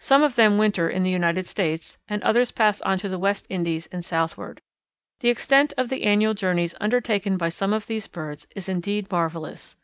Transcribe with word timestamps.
Some 0.00 0.22
of 0.22 0.34
them 0.34 0.56
winter 0.56 0.88
in 0.88 1.02
the 1.02 1.10
United 1.10 1.44
States, 1.44 1.98
and 2.08 2.22
others 2.22 2.50
pass 2.52 2.80
on 2.80 2.96
to 3.00 3.08
the 3.10 3.18
West 3.18 3.44
Indies 3.50 3.86
and 3.92 4.02
southward. 4.02 4.62
The 5.20 5.28
extent 5.28 5.74
of 5.76 5.90
the 5.90 6.04
annual 6.04 6.32
journeys 6.32 6.74
undertaken 6.80 7.36
by 7.36 7.50
some 7.50 7.74
of 7.74 7.86
these 7.86 8.06
birds 8.08 8.46
is 8.56 8.66
indeed 8.66 9.10
marvellous. 9.12 9.76